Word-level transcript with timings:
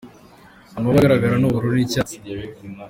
Amabara 0.77 0.97
agaragara 1.05 1.35
ni 1.39 1.45
ubururu 1.49 1.75
n’icyatsi. 1.77 2.15